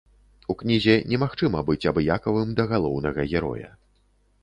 У 0.53 0.55
кнізе 0.61 0.95
немагчыма 1.11 1.63
быць 1.69 1.87
абыякавым 1.93 2.49
да 2.63 2.69
галоўнага 2.75 3.31
героя. 3.37 3.69